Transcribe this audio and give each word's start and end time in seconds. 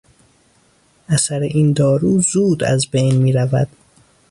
اثر 1.09 1.39
این 1.39 1.73
دارو 1.73 2.21
زود 2.21 2.63
از 2.63 2.87
بین 2.89 3.15
میرود. 3.17 3.67